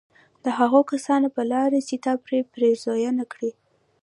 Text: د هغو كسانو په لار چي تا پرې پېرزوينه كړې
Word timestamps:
د 0.43 0.45
هغو 0.59 0.81
كسانو 0.91 1.27
په 1.35 1.41
لار 1.51 1.71
چي 1.87 1.95
تا 2.05 2.13
پرې 2.25 2.39
پېرزوينه 2.53 3.23
كړې 3.33 3.51